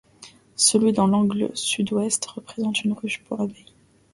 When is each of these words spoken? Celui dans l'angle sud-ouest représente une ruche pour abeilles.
Celui 0.55 0.93
dans 0.93 1.05
l'angle 1.05 1.51
sud-ouest 1.55 2.25
représente 2.25 2.83
une 2.83 2.93
ruche 2.93 3.19
pour 3.23 3.39
abeilles. 3.39 3.75